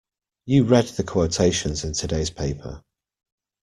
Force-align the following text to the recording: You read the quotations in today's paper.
You 0.47 0.63
read 0.63 0.85
the 0.87 1.03
quotations 1.03 1.83
in 1.83 1.93
today's 1.93 2.31
paper. 2.31 2.83